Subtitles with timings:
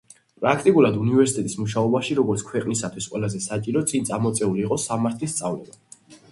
[0.43, 6.23] პრაქტიკულად უნივერსიტეტის მუშაობაში როგორც ქვეყნისათვის ყველაზე საჭირო წინ წამოწეული იყო სამართლის სწავლება.